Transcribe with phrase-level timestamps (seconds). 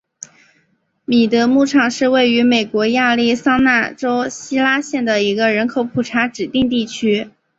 [1.05, 7.29] 米德牧场是位于美国亚利桑那州希拉县的一个人口普查指定地区。